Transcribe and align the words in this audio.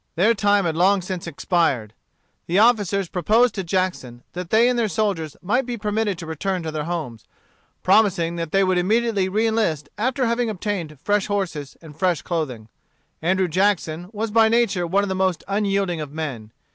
Their 0.15 0.33
time 0.33 0.65
had 0.65 0.75
long 0.75 1.03
since 1.03 1.27
expired. 1.27 1.93
The 2.47 2.57
officers 2.57 3.07
proposed 3.07 3.53
to 3.53 3.63
Jackson 3.63 4.23
that 4.33 4.49
they 4.49 4.67
and 4.67 4.79
their 4.79 4.87
soldiers 4.87 5.37
might 5.43 5.67
be 5.67 5.77
permitted 5.77 6.17
to 6.17 6.25
return 6.25 6.63
to 6.63 6.71
their 6.71 6.85
homes, 6.85 7.25
promising 7.83 8.35
that 8.35 8.51
they 8.51 8.63
would 8.63 8.79
immediately 8.79 9.29
re 9.29 9.45
enlist 9.45 9.89
after 9.99 10.25
having 10.25 10.49
obtained 10.49 10.97
fresh 11.03 11.27
horses 11.27 11.77
and 11.83 11.95
fresh 11.95 12.23
clothing. 12.23 12.67
Andrew 13.21 13.47
Jackson 13.47 14.09
was 14.11 14.31
by 14.31 14.49
nature 14.49 14.87
one 14.87 15.03
of 15.03 15.09
the 15.09 15.13
most 15.13 15.43
unyielding 15.47 16.01
of 16.01 16.11
men. 16.11 16.51